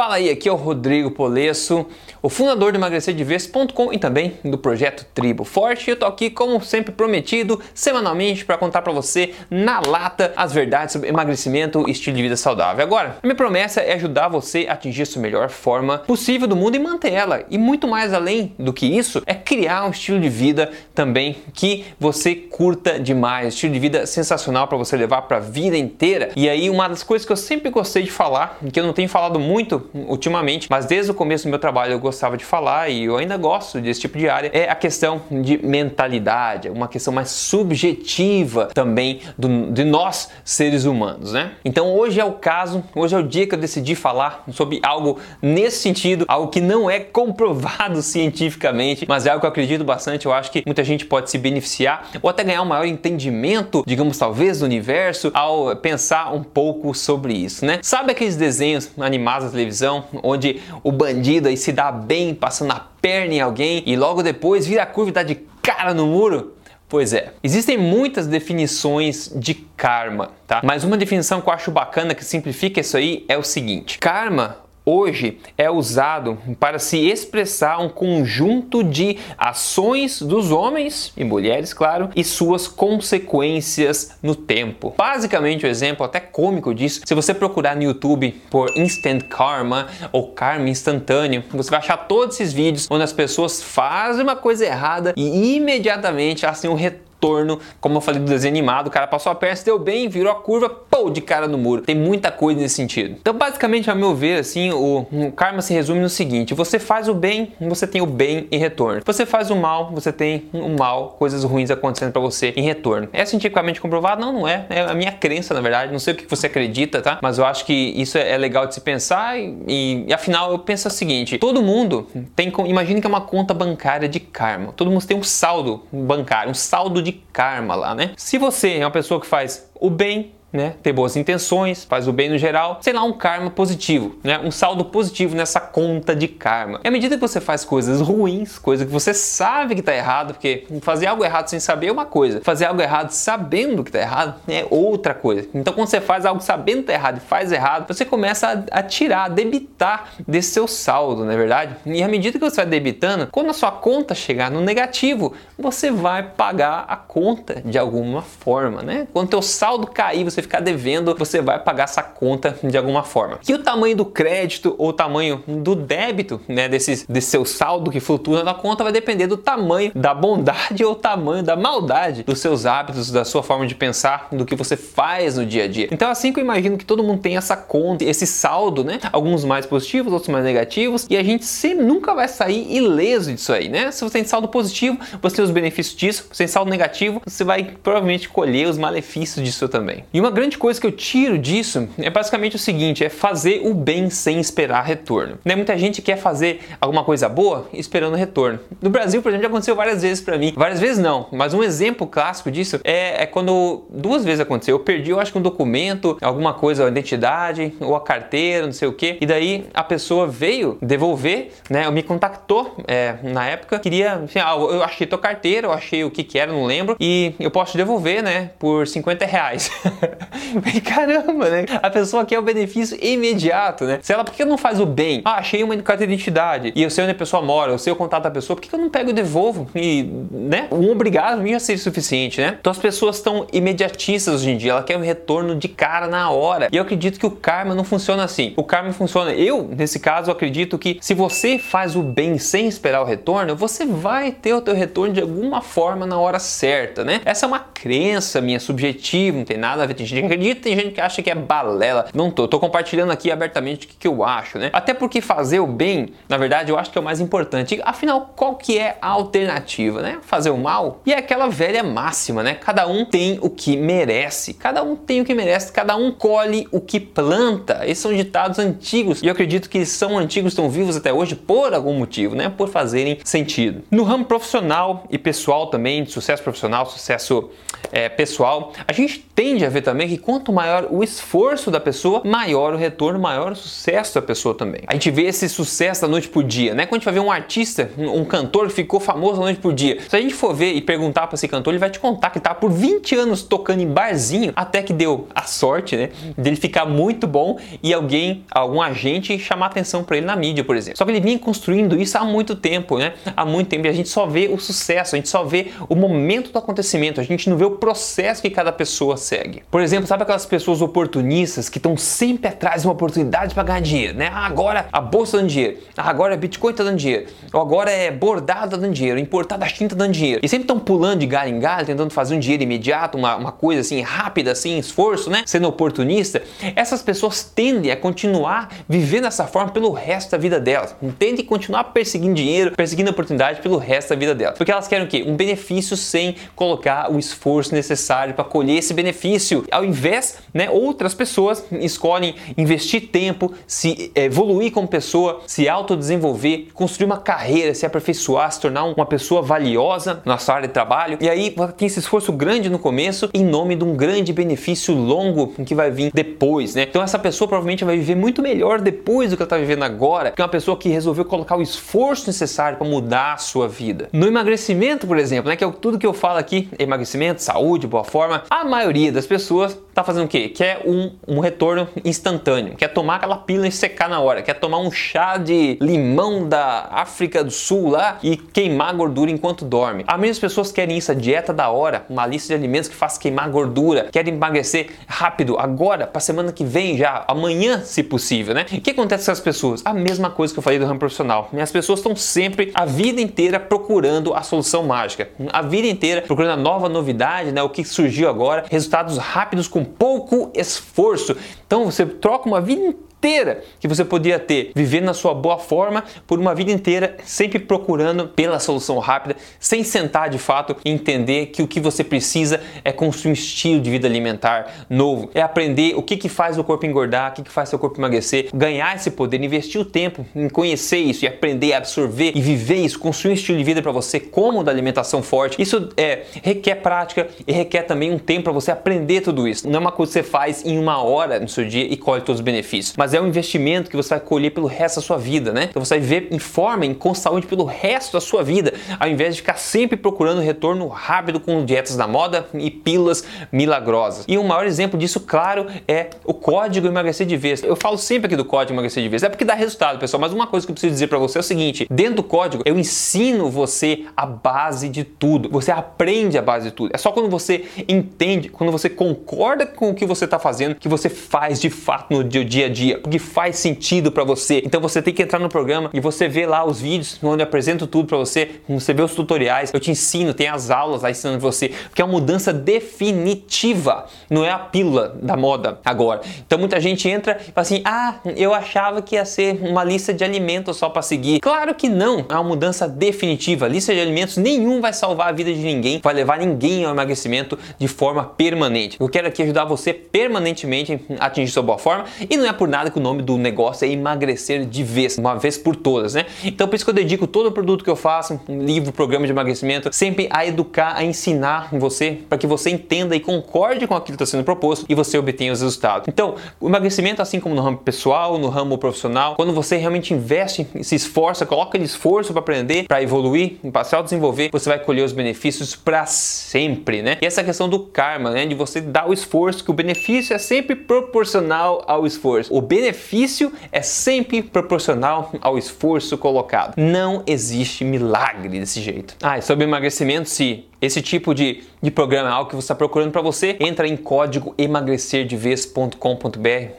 Fala 0.06 0.18
aí, 0.18 0.30
aqui 0.30 0.48
é 0.48 0.52
o 0.52 0.56
Rodrigo 0.56 1.10
Polesso, 1.10 1.84
o 2.26 2.30
fundador 2.30 2.72
do 2.72 2.80
emagrecerdevez.com 2.80 3.94
e 3.94 4.00
também 4.00 4.34
do 4.44 4.58
projeto 4.58 5.06
Tribo 5.14 5.44
Forte. 5.44 5.92
Eu 5.92 5.96
tô 5.96 6.08
aqui, 6.08 6.32
como 6.32 6.60
sempre 6.60 6.92
prometido, 6.92 7.62
semanalmente 7.72 8.44
para 8.44 8.58
contar 8.58 8.82
para 8.82 8.92
você 8.92 9.36
na 9.48 9.80
lata 9.80 10.34
as 10.36 10.52
verdades 10.52 10.94
sobre 10.94 11.08
emagrecimento 11.08 11.88
e 11.88 11.92
estilo 11.92 12.16
de 12.16 12.24
vida 12.24 12.36
saudável. 12.36 12.84
Agora, 12.84 13.18
minha 13.22 13.36
promessa 13.36 13.80
é 13.80 13.94
ajudar 13.94 14.28
você 14.28 14.66
a 14.68 14.74
atingir 14.74 15.04
a 15.04 15.06
sua 15.06 15.22
melhor 15.22 15.50
forma 15.50 16.00
possível 16.00 16.48
do 16.48 16.56
mundo 16.56 16.74
e 16.74 16.80
manter 16.80 17.14
ela. 17.14 17.44
E 17.48 17.60
muito 17.60 17.88
mais 17.88 18.12
além 18.12 18.56
do 18.58 18.74
que 18.74 18.88
isso, 18.88 19.22
é 19.28 19.36
criar 19.36 19.86
um 19.86 19.92
estilo 19.92 20.20
de 20.20 20.28
vida 20.28 20.72
também 20.96 21.38
que 21.54 21.86
você 22.00 22.34
curta 22.34 23.00
demais, 23.00 23.54
estilo 23.54 23.72
de 23.72 23.80
vida 23.80 24.08
sensacional 24.08 24.68
para 24.68 24.80
você 24.80 24.98
levar 24.98 25.22
para 25.22 25.38
a 25.38 25.42
vida 25.42 25.78
inteira. 25.78 26.32
E 26.36 26.50
aí 26.50 26.72
uma 26.72 26.88
das 26.88 27.04
coisas 27.04 27.24
que 27.24 27.32
eu 27.32 27.38
sempre 27.38 27.70
gostei 27.70 28.02
de 28.02 28.10
falar, 28.10 28.58
que 28.74 28.80
eu 28.80 28.84
não 28.84 28.94
tenho 28.94 29.10
falado 29.10 29.40
muito 29.40 29.92
ultimamente, 29.94 30.66
mas 30.72 30.88
desde 30.88 31.12
o 31.12 31.14
começo 31.14 31.44
do 31.44 31.52
meu 31.52 31.60
trabalho 31.60 31.92
eu 31.92 32.00
gostava 32.16 32.38
de 32.38 32.46
falar 32.46 32.88
e 32.90 33.04
eu 33.04 33.18
ainda 33.18 33.36
gosto 33.36 33.82
desse 33.82 34.00
tipo 34.00 34.18
de 34.18 34.30
área, 34.30 34.50
é 34.54 34.70
a 34.70 34.76
questão 34.76 35.22
de 35.30 35.58
mentalidade, 35.58 36.70
uma 36.70 36.88
questão 36.88 37.14
mais 37.14 37.30
subjetiva 37.30 38.70
também 38.74 39.20
do, 39.38 39.72
de 39.72 39.84
nós 39.84 40.30
seres 40.46 40.86
humanos, 40.86 41.34
né? 41.34 41.52
Então 41.66 41.94
hoje 41.94 42.20
é 42.20 42.24
o 42.24 42.32
caso, 42.32 42.84
hoje 42.96 43.14
é 43.14 43.18
o 43.20 43.24
dia 43.24 43.46
que 43.46 43.54
eu 43.54 43.60
decidi 43.60 43.96
falar 43.96 44.46
sobre 44.52 44.80
algo 44.82 45.20
nesse 45.42 45.80
sentido, 45.80 46.24
algo 46.30 46.48
que 46.48 46.62
não 46.62 46.90
é 46.90 47.00
comprovado 47.00 48.00
cientificamente, 48.02 49.06
mas 49.08 49.26
é 49.26 49.32
algo 49.32 49.42
que 49.42 49.46
eu 49.46 49.52
acredito 49.52 49.84
bastante, 49.84 50.26
eu 50.26 50.34
acho 50.34 50.52
que 50.52 50.64
muita 50.66 50.84
gente 50.86 51.06
pode 51.06 51.30
se 51.30 51.38
beneficiar 51.38 52.12
ou 52.22 52.30
até 52.30 52.46
ganhar 52.46 52.62
um 52.62 52.66
maior 52.66 52.86
entendimento, 52.86 53.84
digamos 53.86 54.18
talvez, 54.18 54.60
do 54.60 54.66
universo 54.66 55.32
ao 55.34 55.76
pensar 55.76 56.34
um 56.34 56.44
pouco 56.44 56.94
sobre 56.94 57.34
isso, 57.34 57.66
né? 57.66 57.80
Sabe 57.82 58.14
aqueles 58.14 58.38
desenhos 58.38 58.90
animados 58.98 59.48
da 59.48 59.52
televisão 59.52 60.06
onde 60.24 60.62
o 60.82 60.92
bandido 60.94 61.50
aí 61.50 61.58
se 61.58 61.74
dá 61.74 61.92
bem 62.06 62.34
passando 62.36 62.72
a 62.72 62.88
perna 63.02 63.34
em 63.34 63.42
alguém 63.42 63.84
e 63.86 63.96
logo 63.96 64.22
depois 64.22 64.66
vira 64.66 64.84
a 64.84 64.86
curva 64.86 65.10
e 65.10 65.14
dá 65.14 65.24
de 65.24 65.36
cara 65.62 65.94
no 65.94 66.08
muro? 66.08 66.54
Pois 66.88 67.14
é, 67.14 67.34
existem 67.44 67.78
muitas 67.78 68.28
definições 68.28 69.32
de 69.36 69.56
karma, 69.56 70.32
tá? 70.46 70.62
Mas 70.64 70.84
uma 70.84 70.96
definição 70.96 71.42
que 71.42 71.50
eu 71.50 71.54
acho 71.54 71.72
bacana 71.72 72.14
que 72.14 72.24
simplifica 72.24 72.80
isso 72.80 72.96
aí 72.96 73.26
é 73.28 73.38
o 73.38 73.44
seguinte: 73.44 73.98
karma 73.98 74.65
hoje 74.86 75.40
é 75.58 75.70
usado 75.70 76.38
para 76.60 76.78
se 76.78 76.98
expressar 76.98 77.80
um 77.80 77.90
conjunto 77.90 78.84
de 78.84 79.18
ações 79.38 80.22
dos 80.22 80.52
homens 80.52 81.12
e 81.18 81.24
mulheres, 81.24 81.74
claro, 81.74 82.10
e 82.16 82.24
suas 82.24 82.68
consequências 82.68 84.18
no 84.22 84.36
tempo. 84.36 84.94
Basicamente, 84.98 85.66
o 85.66 85.68
um 85.68 85.72
exemplo 85.72 86.06
até 86.06 86.20
cômico 86.20 86.74
disso, 86.74 87.02
se 87.06 87.16
você 87.16 87.34
procurar 87.34 87.76
no 87.76 87.84
YouTube 87.84 88.32
por 88.50 88.70
Instant 88.78 89.24
Karma 89.28 89.88
ou 90.12 90.32
Karma 90.32 90.70
instantâneo, 90.70 91.44
você 91.52 91.70
vai 91.70 91.80
achar 91.80 91.98
todos 91.98 92.36
esses 92.36 92.54
vídeos 92.54 92.88
onde 92.90 93.04
as 93.04 93.14
pessoas 93.14 93.64
fazem 93.64 94.24
uma 94.24 94.36
coisa 94.36 94.66
errada 94.66 95.14
e 95.18 95.56
imediatamente 95.56 96.46
assim 96.46 96.68
um 96.68 96.76
retorno 96.76 97.15
retorno, 97.26 97.60
como 97.82 97.98
eu 97.98 98.02
falei 98.02 98.22
do 98.22 98.28
desenho 98.28 98.54
animado, 98.54 98.88
o 98.88 98.92
cara 98.92 99.08
passou 99.08 99.32
a 99.32 99.36
perna, 99.36 99.56
se 99.56 99.66
deu 99.66 99.80
bem, 99.80 100.08
virou 100.08 100.32
a 100.32 100.36
curva, 100.36 100.70
pô, 100.70 101.10
de 101.10 101.22
cara 101.22 101.48
no 101.48 101.58
muro. 101.58 101.82
Tem 101.82 101.96
muita 101.96 102.32
coisa 102.32 102.60
nesse 102.60 102.76
sentido. 102.76 103.16
Então, 103.20 103.34
basicamente, 103.34 103.90
a 103.90 103.96
meu 103.96 104.16
ver, 104.16 104.40
assim, 104.40 104.72
o, 104.72 105.06
o 105.12 105.32
karma 105.32 105.62
se 105.62 105.74
resume 105.74 106.00
no 106.00 106.10
seguinte: 106.10 106.54
você 106.54 106.80
faz 106.80 107.10
o 107.10 107.14
bem, 107.14 107.54
você 107.60 107.88
tem 107.88 108.02
o 108.02 108.06
bem 108.06 108.48
em 108.52 108.58
retorno. 108.58 109.02
Você 109.06 109.26
faz 109.26 109.50
o 109.50 109.56
mal, 109.56 109.92
você 109.92 110.12
tem 110.12 110.46
o 110.54 110.70
mal, 110.70 111.16
coisas 111.18 111.44
ruins 111.44 111.72
acontecendo 111.72 112.12
para 112.12 112.22
você 112.22 112.54
em 112.56 112.64
retorno. 112.64 113.10
É 113.12 113.26
cientificamente 113.26 113.82
comprovado? 113.82 114.22
Não, 114.22 114.32
não 114.32 114.48
é. 114.48 114.66
É 114.70 114.82
a 114.82 114.94
minha 114.94 115.12
crença, 115.12 115.54
na 115.54 115.62
verdade. 115.62 115.92
Não 115.92 116.00
sei 116.00 116.14
o 116.14 116.18
que 116.18 116.30
você 116.30 116.48
acredita, 116.48 117.02
tá? 117.02 117.20
Mas 117.22 117.38
eu 117.38 117.46
acho 117.46 117.66
que 117.66 117.74
isso 117.74 118.18
é 118.18 118.38
legal 118.38 118.68
de 118.68 118.76
se 118.76 118.82
pensar 118.82 119.38
e, 119.38 119.58
e, 119.68 120.06
e 120.08 120.14
afinal 120.14 120.52
eu 120.52 120.60
penso 120.60 120.88
o 120.88 120.92
seguinte: 120.92 121.38
todo 121.38 121.62
mundo 121.62 122.08
tem, 122.36 122.52
imagine 122.66 123.02
que 123.02 123.08
é 123.08 123.10
uma 123.10 123.22
conta 123.22 123.54
bancária 123.54 124.08
de 124.08 124.20
karma. 124.20 124.74
Todo 124.74 124.92
mundo 124.92 125.06
tem 125.06 125.18
um 125.18 125.24
saldo 125.24 125.84
bancário, 125.92 126.52
um 126.52 126.54
saldo 126.54 127.02
de 127.02 127.12
karma 127.32 127.76
lá, 127.76 127.96
né? 127.96 128.14
Se 128.18 128.38
você 128.38 128.78
é 128.78 128.86
uma 128.86 128.92
pessoa 128.92 129.20
que 129.20 129.28
faz 129.28 129.70
o 129.80 129.90
bem 129.90 130.34
né, 130.56 130.76
ter 130.82 130.94
boas 130.94 131.16
intenções, 131.16 131.84
faz 131.84 132.08
o 132.08 132.14
bem 132.14 132.30
no 132.30 132.38
geral, 132.38 132.80
sei 132.82 132.94
lá, 132.94 133.04
um 133.04 133.14
karma 133.14 133.50
positivo, 133.52 134.16
né, 134.24 134.40
um 134.40 134.52
saldo 134.52 134.86
positivo 134.86 135.36
nessa 135.36 135.60
conta 135.60 136.16
de 136.16 136.28
karma. 136.28 136.80
E 136.84 136.88
à 136.88 136.92
medida 136.92 137.16
que 137.16 137.22
você 137.22 137.42
faz 137.42 137.66
coisas 137.66 138.02
ruins, 138.02 138.58
coisa 138.58 138.86
que 138.86 138.92
você 138.92 139.14
sabe 139.14 139.76
que 139.76 139.82
está 139.82 139.94
errado, 139.94 140.34
porque 140.34 140.66
fazer 140.82 141.08
algo 141.08 141.24
errado 141.24 141.48
sem 141.48 141.60
saber 141.60 141.88
é 141.88 141.92
uma 141.92 142.06
coisa, 142.06 142.42
fazer 142.42 142.66
algo 142.66 142.82
errado 142.82 143.12
sabendo 143.12 143.84
que 143.84 143.90
está 143.90 144.00
errado 144.00 144.36
é 144.48 144.66
outra 144.70 145.14
coisa. 145.14 145.48
Então 145.54 145.74
quando 145.74 145.88
você 145.88 146.02
faz 146.02 146.26
algo 146.26 146.42
sabendo 146.42 146.78
que 146.78 146.82
está 146.84 146.94
errado 146.94 147.18
e 147.18 147.20
faz 147.20 147.52
errado, 147.52 147.88
você 147.88 148.06
começa 148.06 148.66
a, 148.72 148.84
tirar, 148.84 149.26
a 149.26 149.30
debitar 149.30 150.10
desse 150.28 150.52
seu 150.52 150.68
saldo, 150.68 151.26
não 151.26 151.32
é 151.32 151.38
verdade? 151.38 151.76
E 151.86 152.02
à 152.02 152.08
medida 152.08 152.40
que 152.40 152.46
você 152.46 152.58
vai 152.58 152.66
debitando, 152.66 153.28
quando 153.32 153.50
a 153.50 153.54
sua 153.54 153.72
conta 153.72 154.16
chegar 154.16 154.50
no 154.50 154.62
negativo, 154.62 155.34
você 155.58 155.92
vai 155.92 156.24
pagar 156.24 156.86
a 156.88 156.96
conta 156.96 157.62
de 157.64 157.78
alguma 157.78 158.22
forma, 158.22 158.82
né? 158.82 159.08
Quando 159.12 159.30
teu 159.30 159.42
saldo 159.42 159.88
cair, 159.88 160.24
você 160.24 160.42
ficar 160.46 160.60
devendo, 160.60 161.16
você 161.18 161.42
vai 161.42 161.60
pagar 161.60 161.86
essa 161.86 162.02
conta 162.02 162.58
de 162.64 162.78
alguma 162.78 163.04
forma. 163.04 163.40
E 163.48 163.54
o 163.54 163.60
tamanho 163.60 163.96
do 163.96 164.06
crédito 164.06 164.76
ou 164.78 164.90
o 164.90 164.94
tamanho 164.94 165.44
do 165.48 165.76
débito, 165.76 166.42
né, 166.48 166.70
desse, 166.70 167.06
desse 167.10 167.30
seu 167.30 167.46
saldo 167.46 167.92
que 167.92 168.00
flutua 168.00 168.44
na 168.44 168.54
conta 168.54 168.84
vai 168.84 168.94
depender 168.94 169.28
do 169.28 169.38
tamanho 169.38 169.92
da 169.96 170.14
bondade 170.14 170.84
ou 170.86 170.96
tamanho 170.96 171.44
da 171.44 171.56
maldade 171.56 172.24
dos 172.24 172.40
seus 172.40 172.66
hábitos, 172.66 173.12
da 173.12 173.26
sua 173.26 173.44
forma 173.44 173.68
de 173.68 173.76
pensar, 173.76 174.28
do 174.32 174.46
que 174.46 174.56
você 174.56 174.78
faz 174.78 175.38
no 175.38 175.46
dia 175.46 175.66
a 175.66 175.68
dia. 175.68 175.88
Então, 175.92 176.10
assim 176.10 176.32
que 176.32 176.40
eu 176.40 176.44
imagino 176.44 176.78
que 176.78 176.86
todo 176.86 177.04
mundo 177.04 177.22
tem 177.22 177.38
essa 177.38 177.56
conta, 177.56 178.04
esse 178.04 178.26
saldo, 178.28 178.84
né? 178.84 179.00
Alguns 179.12 179.44
mais 179.44 179.66
positivos, 179.66 180.14
outros 180.14 180.32
mais 180.32 180.44
negativos, 180.44 181.06
e 181.10 181.18
a 181.18 181.24
gente 181.24 181.46
sempre 181.46 181.84
nunca 181.84 182.14
vai 182.14 182.28
sair 182.28 182.72
ileso 182.76 183.34
disso 183.34 183.52
aí, 183.52 183.70
né? 183.70 183.92
Se 183.92 184.04
você 184.04 184.14
tem 184.14 184.24
saldo 184.24 184.48
positivo, 184.48 184.98
você 185.22 185.38
tem 185.38 185.46
os 185.46 185.52
benefícios 185.52 185.96
disso, 185.96 186.28
se 186.32 186.38
tem 186.38 186.48
saldo 186.48 186.70
negativo, 186.70 187.22
você 187.26 187.44
vai 187.44 187.76
provavelmente 187.84 188.30
colher 188.30 188.68
os 188.68 188.78
malefícios 188.78 189.44
disso 189.44 189.68
também. 189.68 190.06
E 190.14 190.20
uma 190.20 190.32
grande 190.36 190.58
coisa 190.58 190.80
que 190.80 190.86
eu 190.86 190.92
tiro 190.92 191.38
disso 191.38 191.88
é 191.98 192.10
basicamente 192.10 192.56
o 192.56 192.60
seguinte: 192.60 193.04
é 193.04 193.10
fazer 193.10 193.62
o 193.64 193.74
bem 193.74 194.10
sem 194.10 194.40
esperar 194.40 194.84
retorno. 194.84 195.40
Né? 195.44 195.56
Muita 195.56 195.78
gente 195.78 196.02
quer 196.02 196.18
fazer 196.18 196.62
alguma 196.80 197.04
coisa 197.04 197.28
boa 197.28 197.68
esperando 197.74 198.16
retorno. 198.16 198.60
No 198.82 198.90
Brasil, 198.90 199.22
por 199.22 199.30
exemplo, 199.30 199.44
já 199.44 199.48
aconteceu 199.48 199.76
várias 199.76 200.02
vezes 200.02 200.22
para 200.22 200.38
mim. 200.38 200.54
Várias 200.56 200.80
vezes 200.80 200.98
não, 201.02 201.28
mas 201.32 201.54
um 201.54 201.64
exemplo 201.64 202.06
clássico 202.06 202.52
disso 202.52 202.80
é, 202.84 203.24
é, 203.24 203.26
quando 203.26 203.86
duas 203.90 204.24
vezes 204.26 204.42
aconteceu. 204.42 204.76
Eu 204.76 204.80
perdi, 204.80 205.12
eu 205.12 205.20
acho 205.20 205.32
que 205.32 205.38
um 205.38 205.42
documento, 205.42 206.18
alguma 206.22 206.54
coisa, 206.54 206.86
a 206.86 206.88
identidade 206.90 207.74
ou 207.80 207.96
a 207.96 208.02
carteira, 208.02 208.66
não 208.66 208.74
sei 208.74 208.88
o 208.88 208.94
que. 208.94 209.18
E 209.22 209.26
daí 209.26 209.66
a 209.74 209.84
pessoa 209.84 210.28
veio 210.28 210.78
devolver, 210.82 211.52
né? 211.70 211.90
Me 211.90 212.04
contactou 212.04 212.76
é, 212.88 213.16
na 213.24 213.48
época, 213.48 213.80
queria, 213.80 214.16
assim, 214.16 214.40
ah, 214.40 214.56
eu 214.56 214.84
achei 214.84 215.08
tua 215.08 215.20
carteira, 215.20 215.68
eu 215.68 215.72
achei 215.72 216.04
o 216.04 216.12
que 216.12 216.24
que 216.24 216.38
era, 216.38 216.52
não 216.52 216.66
lembro, 216.66 216.98
e 217.00 217.34
eu 217.40 217.50
posso 217.50 217.78
devolver, 217.78 218.22
né? 218.22 218.52
Por 218.60 218.86
50 218.86 219.26
reais. 219.26 219.72
caramba, 220.84 221.50
né? 221.50 221.66
A 221.82 221.90
pessoa 221.90 222.26
quer 222.26 222.40
o 222.40 222.42
benefício 222.42 222.98
imediato, 223.02 223.86
né? 223.86 224.00
Se 224.02 224.14
ela, 224.14 224.24
por 224.24 224.34
que 224.34 224.44
não 224.46 224.58
faz 224.58 224.80
o 224.80 224.86
bem? 224.86 225.22
Ah, 225.26 225.36
achei 225.36 225.64
uma 225.64 225.76
carta 225.78 226.06
de 226.06 226.14
identidade 226.14 226.74
e 226.76 226.84
eu 226.84 226.90
sei 226.90 227.04
onde 227.04 227.12
a 227.12 227.16
pessoa 227.16 227.42
mora, 227.42 227.72
eu 227.72 227.78
sei 227.78 227.92
o 227.92 227.96
contato 227.96 228.24
da 228.24 228.32
pessoa, 228.32 228.56
por 228.56 228.62
que 228.62 228.74
eu 228.74 228.80
não 228.80 228.90
pego 228.90 229.10
e 229.10 229.14
devolvo? 229.14 229.70
E, 229.76 230.04
né? 230.32 230.68
Um 230.72 230.92
obrigado 230.92 231.46
ia 231.48 231.60
ser 231.60 231.78
suficiente, 231.78 232.42
né? 232.42 232.58
Então 232.60 232.72
as 232.72 232.78
pessoas 232.78 233.18
estão 233.18 233.48
imediatistas 233.52 234.36
hoje 234.36 234.52
em 234.52 234.58
dia, 234.58 234.72
ela 234.72 234.84
quer 234.84 234.98
um 234.98 235.02
retorno 235.02 235.56
de 235.56 235.68
cara 235.68 236.08
na 236.08 236.30
hora. 236.30 236.68
E 236.72 236.78
eu 236.78 236.84
acredito 236.84 237.20
que 237.20 237.26
o 237.26 237.32
karma 237.32 237.76
não 237.76 237.84
funciona 237.84 238.24
assim. 238.24 238.54
O 238.56 238.64
karma 238.64 238.92
funciona, 238.92 239.34
eu, 239.34 239.64
nesse 239.64 240.00
caso, 240.00 240.32
acredito 240.32 240.78
que 240.78 240.98
se 241.02 241.14
você 241.14 241.58
faz 241.58 241.96
o 241.96 242.02
bem 242.02 242.38
sem 242.38 242.68
esperar 242.68 243.02
o 243.02 243.06
retorno, 243.06 243.56
você 243.56 243.86
vai 243.86 244.32
ter 244.32 244.54
o 244.54 244.62
teu 244.62 244.74
retorno 244.74 245.14
de 245.14 245.22
alguma 245.22 245.62
forma 245.62 246.06
na 246.06 246.18
hora 246.18 246.40
certa, 246.40 247.04
né? 247.04 247.22
Essa 247.26 247.46
é 247.46 247.48
uma 247.48 247.60
crença 247.60 248.42
minha 248.42 248.60
subjetiva, 248.60 249.38
não 249.38 249.46
tem 249.46 249.58
nada 249.58 249.84
a 249.84 249.86
ver 249.86 249.94
Tem 250.06 250.08
gente 250.08 250.20
que 250.20 250.26
acredita, 250.26 250.62
tem 250.62 250.76
gente 250.76 250.92
que 250.92 251.02
acha 251.02 251.22
que 251.22 251.30
é 251.32 251.36
balela. 251.36 252.06
Não 252.14 252.30
tô, 252.30 252.48
tô 252.48 252.60
compartilhando 252.60 253.12
aqui 253.12 253.32
abertamente 253.32 253.88
o 253.88 253.90
que, 253.90 253.96
que 253.96 254.08
eu 254.08 254.24
acho, 254.24 254.60
né? 254.60 254.70
Até 254.72 254.94
porque 254.94 255.20
fazer 255.20 255.60
o 255.60 255.68
bem, 255.68 256.14
na 256.30 256.38
verdade, 256.38 256.72
eu 256.72 256.78
acho 256.78 256.92
que 256.92 256.98
é 256.98 257.02
o 257.02 257.04
mais 257.04 257.20
importante. 257.20 257.82
Afinal, 257.84 258.34
qual 258.36 258.56
que 258.56 258.78
é 258.78 258.98
a 259.02 259.08
alternativa, 259.08 260.02
né? 260.02 260.20
Fazer 260.22 260.52
o 260.52 260.58
mal? 260.58 261.02
E 261.06 261.14
é 261.14 261.18
aquela 261.18 261.48
velha 261.48 261.84
máxima, 261.84 262.44
né? 262.44 262.54
Cada 262.54 262.88
um 262.88 263.06
tem 263.06 263.40
o 263.42 263.50
que 263.50 263.76
merece. 263.76 264.54
Cada 264.54 264.84
um 264.84 264.96
tem 264.96 265.22
o 265.22 265.26
que 265.26 265.34
merece, 265.34 265.72
cada 265.72 265.96
um 265.96 266.12
colhe 266.12 266.68
o 266.72 266.80
que 266.80 267.00
planta. 267.00 267.82
Esses 267.84 268.00
são 268.00 268.14
ditados 268.14 268.60
antigos 268.60 269.24
e 269.24 269.28
eu 269.28 269.32
acredito 269.32 269.70
que 269.70 269.86
são 269.86 270.18
antigos, 270.18 270.52
estão 270.52 270.70
vivos 270.70 270.96
até 270.96 271.12
hoje 271.12 271.36
por 271.36 271.74
algum 271.74 271.94
motivo, 271.94 272.36
né? 272.36 272.50
Por 272.56 272.70
fazerem 272.70 273.18
sentido. 273.24 273.84
No 273.90 274.04
ramo 274.04 274.26
profissional 274.26 275.06
e 275.10 275.18
pessoal 275.18 275.68
também, 275.68 276.04
de 276.04 276.12
sucesso 276.12 276.44
profissional, 276.44 276.86
sucesso 276.86 277.50
é, 277.92 278.10
pessoal, 278.10 278.74
a 278.88 278.94
gente 278.94 279.20
tende 279.34 279.66
a 279.66 279.70
ver 279.70 279.82
também 279.82 279.95
que 280.08 280.18
quanto 280.18 280.52
maior 280.52 280.88
o 280.90 281.04
esforço 281.04 281.72
da 281.72 281.80
pessoa, 281.80 282.22
maior 282.26 282.74
o 282.74 282.78
retorno, 282.78 283.20
maior 283.20 283.54
o 283.54 283.56
sucesso 283.56 284.16
da 284.16 284.22
pessoa 284.22 284.54
também. 284.54 284.82
A 284.88 284.94
gente 284.94 285.10
vê 285.12 285.24
esse 285.24 285.48
sucesso 285.48 286.02
da 286.02 286.08
noite 286.08 286.28
por 286.28 286.44
dia, 286.44 286.74
né? 286.74 286.86
Quando 286.86 286.96
a 286.96 286.98
gente 287.00 287.06
vai 287.06 287.14
ver 287.14 287.20
um 287.20 287.32
artista, 287.32 287.90
um 287.98 288.26
cantor 288.26 288.68
que 288.68 288.74
ficou 288.74 289.00
famoso 289.00 289.38
da 289.38 289.44
noite 289.44 289.60
por 289.60 289.74
dia, 289.74 290.00
se 290.08 290.16
a 290.16 290.22
gente 290.22 290.34
for 290.34 290.54
ver 290.54 290.74
e 290.74 290.82
perguntar 290.82 291.28
para 291.28 291.36
esse 291.36 291.48
cantor, 291.48 291.74
ele 291.74 291.80
vai 291.80 291.90
te 291.90 292.00
contar 292.00 292.30
que 292.30 292.40
tá 292.40 292.54
por 292.54 292.72
20 292.72 293.16
anos 293.16 293.44
tocando 293.44 293.82
em 293.82 293.88
barzinho 293.88 294.52
até 294.56 294.82
que 294.82 294.94
deu 294.94 295.28
a 295.34 295.44
sorte, 295.44 295.96
né, 295.96 296.10
dele 296.38 296.56
ficar 296.56 296.86
muito 296.86 297.28
bom 297.28 297.58
e 297.82 297.94
alguém, 297.94 298.44
algum 298.52 298.82
agente 298.82 299.38
chamar 299.40 299.68
atenção 299.68 300.04
para 300.04 300.18
ele 300.18 300.26
na 300.26 300.36
mídia, 300.36 300.64
por 300.64 300.76
exemplo. 300.76 300.98
Só 300.98 301.06
que 301.06 301.12
ele 301.12 301.20
vinha 301.20 301.38
construindo 301.40 302.00
isso 302.00 302.18
há 302.18 302.24
muito 302.24 302.56
tempo, 302.56 302.98
né? 302.98 303.14
Há 303.36 303.46
muito 303.46 303.68
tempo 303.68 303.86
e 303.86 303.90
a 303.90 303.94
gente 303.94 304.10
só 304.10 304.26
vê 304.26 304.50
o 304.52 304.60
sucesso, 304.60 305.16
a 305.16 305.18
gente 305.18 305.30
só 305.30 305.44
vê 305.44 305.68
o 305.88 305.96
momento 305.96 306.52
do 306.52 306.60
acontecimento, 306.60 307.20
a 307.20 307.24
gente 307.24 307.50
não 307.50 307.58
vê 307.58 307.66
o 307.66 307.72
processo 307.72 308.42
que 308.42 308.50
cada 308.50 308.72
pessoa 308.72 309.18
segue. 309.18 309.64
Por 309.70 309.82
exemplo, 309.86 310.08
sabe 310.08 310.24
aquelas 310.24 310.46
pessoas 310.46 310.82
oportunistas 310.82 311.70
que 311.70 311.78
estão 311.78 311.96
sempre 311.96 312.50
atrás 312.50 312.82
de 312.82 312.88
uma 312.88 312.94
oportunidade 312.94 313.54
para 313.54 313.64
ganhar 313.64 313.80
dinheiro, 313.80 314.18
né? 314.18 314.30
Ah, 314.34 314.46
agora 314.46 314.88
a 314.92 315.00
bolsa 315.00 315.34
tá 315.34 315.38
dando 315.38 315.50
dinheiro, 315.50 315.78
ah, 315.96 316.10
agora 316.10 316.34
a 316.34 316.38
Bitcoin 316.38 316.72
está 316.72 316.84
dando 316.84 316.98
dinheiro, 316.98 317.28
ou 317.54 317.62
agora 317.62 317.90
é 317.90 318.12
bordado 318.12 318.72
tá 318.72 318.78
dando 318.78 318.94
dinheiro, 318.94 319.20
importado 319.20 319.62
da 319.62 319.68
China 319.68 319.90
tá 319.90 319.96
dando 319.96 320.12
dinheiro. 320.12 320.42
E 320.44 320.50
sempre 320.50 320.64
estão 320.64 320.80
pulando 320.80 321.20
de 321.20 321.28
galho 321.28 321.56
em 321.56 321.60
galho, 321.60 321.86
tentando 321.86 322.12
fazer 322.12 322.36
um 322.36 322.40
dinheiro 322.40 322.64
imediato, 322.64 323.18
uma, 323.18 323.36
uma 323.36 323.52
coisa 323.52 323.82
assim 323.82 324.02
rápida, 324.02 324.52
assim, 324.52 324.78
esforço, 324.78 325.30
né? 325.30 325.44
Sendo 325.46 325.68
oportunista. 325.68 326.42
Essas 326.76 327.02
pessoas 327.02 327.44
tendem 327.44 327.92
a 327.92 327.98
continuar 327.98 328.70
vivendo 328.88 329.24
dessa 329.24 329.46
forma 329.46 329.72
pelo 329.72 329.92
resto 329.92 330.32
da 330.32 330.38
vida 330.38 330.60
delas. 330.60 330.96
Tendem 331.18 331.46
a 331.46 331.48
continuar 331.48 331.86
perseguindo 331.86 332.34
dinheiro, 332.34 332.72
perseguindo 332.72 333.12
oportunidade 333.12 333.62
pelo 333.62 333.78
resto 333.78 334.10
da 334.10 334.16
vida 334.16 334.34
delas. 334.34 334.58
Porque 334.58 334.72
elas 334.72 334.88
querem 334.88 335.06
o 335.06 335.08
quê? 335.08 335.24
Um 335.26 335.36
benefício 335.36 335.96
sem 335.96 336.36
colocar 336.56 337.12
o 337.12 337.20
esforço 337.20 337.74
necessário 337.74 338.34
para 338.34 338.44
colher 338.44 338.78
esse 338.78 338.94
benefício. 338.94 339.66
Ao 339.76 339.84
invés, 339.84 340.38
né, 340.54 340.70
outras 340.70 341.14
pessoas 341.14 341.66
escolhem 341.82 342.36
investir 342.58 343.10
tempo, 343.10 343.52
se 343.68 344.10
evoluir 344.16 344.72
como 344.72 344.88
pessoa, 344.88 345.42
se 345.46 345.68
autodesenvolver, 345.68 346.68
construir 346.74 347.08
uma 347.08 347.18
carreira, 347.18 347.74
se 347.74 347.86
aperfeiçoar, 347.86 348.50
se 348.54 348.62
tornar 348.62 348.86
uma 348.86 349.06
pessoa 349.06 349.42
valiosa 349.42 350.22
na 350.24 350.38
sua 350.38 350.56
área 350.56 350.68
de 350.70 350.74
trabalho. 350.74 351.18
E 351.20 351.30
aí 351.30 351.54
tem 351.76 351.88
esse 351.88 352.00
esforço 352.00 352.32
grande 352.32 352.70
no 352.70 352.80
começo 352.80 353.30
em 353.34 353.44
nome 353.44 353.76
de 353.76 353.84
um 353.84 353.98
grande 353.98 354.32
benefício 354.32 354.96
longo 354.96 355.48
que 355.66 355.76
vai 355.76 355.92
vir 355.92 356.10
depois, 356.14 356.74
né? 356.74 356.84
Então 356.90 357.04
essa 357.04 357.20
pessoa 357.20 357.46
provavelmente 357.46 357.84
vai 357.84 357.98
viver 357.98 358.16
muito 358.16 358.42
melhor 358.42 358.80
depois 358.80 359.32
do 359.32 359.36
que 359.36 359.44
ela 359.44 359.48
está 359.48 359.58
vivendo 359.58 359.84
agora, 359.84 360.32
que 360.32 360.42
é 360.42 360.46
uma 360.46 360.50
pessoa 360.50 360.78
que 360.78 360.88
resolveu 360.88 361.26
colocar 361.26 361.58
o 361.58 361.62
esforço 361.62 362.28
necessário 362.28 362.78
para 362.78 362.88
mudar 362.88 363.34
a 363.34 363.38
sua 363.38 363.68
vida. 363.68 364.08
No 364.14 364.26
emagrecimento, 364.26 365.06
por 365.06 365.18
exemplo, 365.18 365.50
né, 365.50 365.58
que 365.58 365.66
é 365.66 365.70
tudo 365.70 366.00
que 366.00 366.08
eu 366.08 366.14
falo 366.14 366.40
aqui, 366.40 366.70
emagrecimento, 366.80 367.42
saúde, 367.42 367.86
boa 367.86 368.06
forma, 368.06 368.44
a 368.50 368.64
maioria 368.64 369.12
das 369.12 369.26
pessoas 369.26 369.65
tá 369.74 370.04
fazendo 370.04 370.26
o 370.26 370.28
quê? 370.28 370.50
Quer 370.50 370.82
um, 370.86 371.12
um 371.28 371.40
retorno 371.40 371.88
instantâneo, 372.04 372.76
quer 372.76 372.90
tomar 372.90 373.16
aquela 373.16 373.38
pílula 373.38 373.68
e 373.68 373.72
secar 373.72 374.10
na 374.10 374.20
hora, 374.20 374.42
quer 374.42 374.56
tomar 374.56 374.80
um 374.80 374.92
chá 374.92 375.38
de 375.38 375.78
limão 375.82 376.48
da 376.48 376.90
África 376.92 377.44
do 377.44 377.52
Sul 377.52 377.90
lá 377.90 378.20
e 378.22 378.36
queimar 378.36 378.94
gordura 378.94 379.32
enquanto 379.32 379.64
dorme. 379.64 380.04
A 380.08 380.18
das 380.18 380.40
pessoas 380.40 380.72
querem 380.72 380.98
isso, 380.98 381.12
a 381.12 381.16
dieta 381.16 381.54
da 381.54 381.70
hora, 381.70 382.06
uma 382.10 382.26
lista 382.26 382.50
de 382.50 382.56
alimentos 382.56 382.90
que 382.90 382.96
faz 382.96 383.18
queimar 383.18 383.50
gordura, 383.50 384.10
querem 384.12 384.34
emagrecer 384.34 384.90
rápido, 385.08 385.58
agora, 385.58 386.08
para 386.08 386.20
semana 386.20 386.52
que 386.52 386.64
vem 386.64 386.98
já, 386.98 387.24
amanhã, 387.28 387.82
se 387.82 388.04
possível, 388.04 388.54
né? 388.54 388.66
O 388.72 388.82
que 388.82 388.92
acontece 388.92 389.26
com 389.26 389.32
as 389.32 389.40
pessoas? 389.40 389.82
A 389.86 389.94
mesma 389.94 390.30
coisa 390.30 390.54
que 390.54 390.60
eu 390.60 390.64
falei 390.64 390.80
do 390.80 390.86
ramo 390.86 391.00
profissional. 391.00 391.50
As 391.62 391.72
pessoas 391.72 392.00
estão 392.00 392.16
sempre 392.16 392.72
a 392.74 392.86
vida 392.86 393.22
inteira 393.22 393.60
procurando 393.60 394.34
a 394.34 394.42
solução 394.42 394.84
mágica, 394.84 395.30
a 395.54 395.62
vida 395.62 395.88
inteira 395.88 396.22
procurando 396.22 396.52
a 396.52 396.58
nova 396.58 396.90
novidade, 396.90 397.52
né? 397.52 397.62
O 397.62 397.70
que 397.70 397.84
surgiu 397.84 398.28
agora, 398.28 398.66
resultados 398.70 399.18
rápidos 399.18 399.55
com 399.68 399.84
pouco 399.84 400.52
esforço. 400.54 401.36
Então 401.66 401.86
você 401.86 402.06
troca 402.06 402.48
uma 402.48 402.62
vida 402.62 402.96
inteira 403.18 403.64
que 403.80 403.88
você 403.88 404.06
podia 404.06 404.38
ter 404.38 404.72
vivendo 404.76 405.06
na 405.06 405.14
sua 405.14 405.34
boa 405.34 405.58
forma 405.58 406.04
por 406.28 406.40
uma 406.40 406.54
vida 406.54 406.72
inteira, 406.72 407.18
sempre 407.24 407.58
procurando 407.58 408.28
pela 408.28 408.60
solução 408.60 409.00
rápida, 409.00 409.36
sem 409.60 409.84
sentar 409.84 410.30
de 410.30 410.38
fato 410.38 410.76
e 410.86 410.92
entender 410.92 411.48
que 411.48 411.64
o 411.64 411.68
que 411.68 411.80
você 411.80 412.04
precisa 412.04 412.62
é 412.84 412.92
construir 412.92 413.32
um 413.32 413.34
estilo 413.34 413.82
de 413.82 413.90
vida 413.90 414.08
alimentar 414.08 414.86
novo, 414.90 415.30
é 415.34 415.42
aprender 415.42 415.96
o 415.96 416.04
que, 416.04 416.18
que 416.18 416.30
faz 416.30 416.58
o 416.58 416.64
corpo 416.64 416.86
engordar, 416.86 417.32
o 417.32 417.36
que, 417.36 417.44
que 417.44 417.52
faz 417.52 417.70
seu 417.70 417.80
corpo 417.80 418.00
emagrecer, 418.00 418.50
ganhar 418.54 418.96
esse 418.96 419.10
poder, 419.10 419.44
investir 419.44 419.82
o 419.82 419.86
tempo 419.86 420.26
em 420.36 420.48
conhecer 420.48 420.98
isso 420.98 421.26
e 421.26 421.28
aprender 421.28 421.74
a 421.74 421.78
absorver 421.78 422.32
e 422.36 422.42
viver 422.42 422.76
isso, 422.76 423.00
construir 423.00 423.32
um 423.32 423.36
estilo 423.36 423.58
de 423.58 423.64
vida 423.64 423.82
para 423.82 423.92
você 423.92 424.20
como 424.20 424.64
da 424.64 424.72
alimentação 424.72 425.24
forte. 425.24 425.60
Isso 425.60 425.90
é, 425.98 426.24
requer 426.44 426.76
prática 426.76 427.28
e 427.48 427.52
requer 427.52 427.84
também 427.84 428.12
um 428.12 428.20
tempo 428.20 428.44
para 428.44 428.54
você 428.54 428.72
aprender 428.72 429.22
tudo 429.22 429.48
isso. 429.48 429.68
Não 429.68 429.78
é 429.78 429.80
uma 429.80 429.92
coisa 429.92 430.12
que 430.12 430.20
você 430.20 430.24
faz 430.24 430.64
em 430.64 430.78
uma 430.78 431.02
hora 431.02 431.40
no 431.40 431.48
seu 431.48 431.66
dia 431.66 431.86
e 431.86 431.98
colhe 431.98 432.22
todos 432.22 432.40
os 432.40 432.46
benefícios, 432.46 432.96
mas 432.98 433.05
é 433.14 433.22
um 433.22 433.28
investimento 433.28 433.90
que 433.90 433.96
você 433.96 434.10
vai 434.10 434.20
colher 434.20 434.52
pelo 434.52 434.68
resto 434.68 434.98
da 434.98 435.02
sua 435.02 435.18
vida, 435.18 435.52
né? 435.52 435.68
Então 435.70 435.84
você 435.84 435.96
vai 435.96 436.00
viver 436.00 436.28
em 436.32 436.40
forma, 436.40 436.86
em 436.86 436.94
com 436.94 437.14
saúde 437.14 437.48
pelo 437.48 437.64
resto 437.66 438.14
da 438.14 438.22
sua 438.22 438.44
vida, 438.44 438.74
ao 439.00 439.08
invés 439.08 439.36
de 439.36 439.42
ficar 439.42 439.58
sempre 439.58 439.98
procurando 439.98 440.42
retorno 440.42 440.88
rápido 440.88 441.40
com 441.40 441.64
dietas 441.66 441.96
da 441.96 442.08
moda 442.08 442.48
e 442.54 442.70
pílulas 442.72 443.24
milagrosas. 443.52 444.26
E 444.28 444.38
um 444.38 444.44
maior 444.44 444.66
exemplo 444.66 444.98
disso, 444.98 445.20
claro, 445.20 445.68
é 445.88 446.10
o 446.24 446.34
código 446.34 446.88
emagrecer 446.88 447.26
de 447.26 447.38
vez. 447.38 447.64
Eu 447.64 447.76
falo 447.76 447.98
sempre 447.98 448.28
aqui 448.28 448.36
do 448.36 448.46
código 448.46 448.74
emagrecer 448.74 449.04
de 449.04 449.10
vez, 449.10 449.24
é 449.24 449.30
porque 449.30 449.46
dá 449.46 449.54
resultado, 449.54 450.00
pessoal, 450.00 450.22
mas 450.22 450.34
uma 450.34 450.48
coisa 450.48 450.66
que 450.66 450.72
eu 450.72 450.74
preciso 450.74 450.94
dizer 450.94 451.08
para 451.08 451.18
você 451.18 451.38
é 451.38 451.42
o 451.42 451.44
seguinte, 451.44 451.88
dentro 451.90 452.16
do 452.16 452.24
código 452.24 452.64
eu 452.66 452.78
ensino 452.78 453.50
você 453.50 454.06
a 454.16 454.26
base 454.26 454.90
de 454.90 455.04
tudo. 455.04 455.50
Você 455.50 455.72
aprende 455.72 456.38
a 456.38 456.42
base 456.42 456.70
de 456.70 456.72
tudo. 456.72 456.92
É 456.94 456.98
só 456.98 457.12
quando 457.12 457.30
você 457.30 457.66
entende, 457.88 458.50
quando 458.50 458.72
você 458.72 458.90
concorda 458.90 459.66
com 459.66 459.90
o 459.90 459.96
que 459.96 460.06
você 460.06 460.26
está 460.26 460.40
fazendo, 460.40 460.76
que 460.76 460.88
você 460.88 461.10
faz 461.10 461.60
de 461.60 461.70
fato 461.70 462.14
no 462.14 462.24
dia 462.24 462.66
a 462.66 462.70
dia 462.70 462.95
que 462.98 463.20
faz 463.20 463.58
sentido 463.58 464.12
para 464.12 464.24
você. 464.24 464.62
Então 464.66 464.82
você 464.82 465.02
tem 465.02 465.14
que 465.14 465.24
entrar 465.24 465.40
no 465.40 465.50
programa 465.50 465.90
e 465.94 466.00
você 466.00 466.28
vê 466.28 466.46
lá 466.46 466.66
os 466.66 466.82
vídeos 466.82 467.20
onde 467.24 467.42
eu 467.42 467.48
apresento 467.48 467.88
tudo 467.88 468.08
para 468.08 468.18
você, 468.18 468.62
você 468.68 468.94
vê 468.94 469.02
os 469.02 469.14
tutoriais, 469.14 469.72
eu 469.74 469.80
te 469.80 469.92
ensino, 469.92 470.34
tem 470.34 470.48
as 470.48 470.70
aulas 470.70 471.02
lá 471.02 471.12
ensinando 471.12 471.40
você, 471.40 471.70
porque 471.70 472.02
é 472.02 472.06
uma 472.06 472.12
mudança 472.12 472.54
definitiva, 472.54 474.06
não 474.30 474.44
é 474.44 474.52
a 474.52 474.60
pílula 474.60 475.16
da 475.22 475.36
moda 475.36 475.80
agora. 475.84 476.22
Então 476.46 476.58
muita 476.58 476.80
gente 476.80 477.08
entra 477.08 477.38
e 477.40 477.52
fala 477.52 477.62
assim: 477.62 477.82
"Ah, 477.86 478.16
eu 478.36 478.54
achava 478.54 479.02
que 479.02 479.16
ia 479.16 479.26
ser 479.26 479.60
uma 479.62 479.84
lista 479.84 480.14
de 480.14 480.24
alimentos 480.24 480.78
só 480.78 480.90
para 480.90 481.02
seguir". 481.02 481.40
Claro 481.40 481.74
que 481.76 481.90
não, 481.90 482.26
é 482.30 482.34
uma 482.34 482.44
mudança 482.44 482.88
definitiva. 482.88 483.68
lista 483.68 483.94
de 483.94 484.00
alimentos 484.00 484.38
nenhum 484.38 484.82
vai 484.82 484.94
salvar 484.94 485.30
a 485.30 485.32
vida 485.32 485.54
de 485.54 485.60
ninguém, 485.60 486.00
vai 486.04 486.14
levar 486.14 486.40
ninguém 486.40 486.86
ao 486.86 486.92
emagrecimento 486.92 487.58
de 487.78 487.88
forma 487.88 488.24
permanente. 488.24 488.98
Eu 489.00 489.10
quero 489.10 489.28
aqui 489.28 489.44
ajudar 489.44 489.66
você 489.66 489.94
permanentemente 489.94 491.00
a 491.20 491.26
atingir 491.26 491.52
sua 491.52 491.64
boa 491.64 491.78
forma 491.78 492.06
e 492.30 492.38
não 492.38 492.46
é 492.46 492.54
por 492.54 492.68
nada 492.68 492.85
que 492.90 492.98
o 492.98 493.02
nome 493.02 493.22
do 493.22 493.38
negócio 493.38 493.86
é 493.86 493.90
emagrecer 493.90 494.66
de 494.66 494.84
vez, 494.84 495.18
uma 495.18 495.36
vez 495.36 495.58
por 495.58 495.76
todas, 495.76 496.14
né? 496.14 496.26
Então 496.44 496.68
por 496.68 496.76
isso 496.76 496.86
que 496.86 496.92
eu 496.92 496.96
dedico 496.96 497.28
todo 497.28 497.48
o 497.48 497.52
produto 497.52 497.84
que 497.84 497.90
eu 497.90 497.96
faço, 497.96 498.40
um 498.48 498.64
livro, 498.64 498.92
programa 498.92 499.26
de 499.26 499.32
emagrecimento, 499.32 499.90
sempre 499.94 500.28
a 500.32 500.46
educar, 500.46 500.96
a 500.96 501.04
ensinar 501.04 501.70
você, 501.72 502.20
para 502.30 502.38
que 502.38 502.48
você 502.48 502.70
entenda 502.70 503.16
e 503.16 503.20
concorde 503.20 503.88
com 503.88 503.96
aquilo 503.96 504.18
que 504.18 504.24
está 504.24 504.38
sendo 504.38 504.44
proposto 504.44 504.86
e 504.88 504.96
você 504.96 505.18
obtenha 505.18 505.52
os 505.52 505.62
resultados. 505.62 506.08
Então, 506.08 506.36
o 506.60 506.68
emagrecimento, 506.68 507.22
assim 507.22 507.40
como 507.40 507.56
no 507.56 507.62
ramo 507.62 507.78
pessoal, 507.78 508.38
no 508.38 508.50
ramo 508.50 508.78
profissional, 508.78 509.36
quando 509.36 509.54
você 509.54 509.78
realmente 509.78 510.14
investe, 510.14 510.68
se 510.82 510.96
esforça, 510.96 511.46
coloca 511.46 511.70
aquele 511.70 511.86
esforço 511.86 512.32
para 512.34 512.40
aprender, 512.40 512.86
para 512.88 513.02
evoluir, 513.02 513.58
para 513.72 513.84
se 513.84 513.96
desenvolver, 514.04 514.50
você 514.52 514.70
vai 514.70 514.80
colher 514.80 515.04
os 515.04 515.12
benefícios 515.12 515.76
para 515.76 516.06
sempre, 516.06 517.02
né? 517.02 517.18
E 517.22 517.26
essa 517.26 517.44
questão 517.44 517.68
do 517.68 517.80
karma, 517.80 518.32
né? 518.32 518.46
De 518.46 518.56
você 518.56 518.82
dar 518.82 519.10
o 519.10 519.14
esforço, 519.14 519.64
que 519.64 519.72
o 519.72 519.74
benefício 519.74 520.34
é 520.34 520.38
sempre 520.38 520.76
proporcional 520.76 521.84
ao 521.88 522.06
esforço. 522.06 522.54
O 522.54 522.62
benefício 522.76 523.54
é 523.72 523.82
sempre 523.82 524.44
proporcional 524.44 525.32
ao 525.40 525.58
esforço 525.58 526.18
colocado. 526.18 526.74
Não 526.78 527.24
existe 527.26 527.86
milagre 527.86 528.60
desse 528.60 528.82
jeito. 528.82 529.16
Ah, 529.22 529.38
e 529.38 529.42
sobre 529.42 529.64
emagrecimento, 529.64 530.30
se 530.30 530.66
esse 530.86 531.02
tipo 531.02 531.34
de, 531.34 531.64
de 531.82 531.92
programa 531.92 532.30
é 532.30 532.32
algo 532.32 532.50
que 532.50 532.56
você 532.56 532.66
está 532.66 532.76
procurando 532.76 533.12
para 533.12 533.22
você, 533.22 533.58
entra 533.60 533.88
em 533.88 533.98
código 533.98 534.54
emagrecerdevez.com.br. 534.58 536.00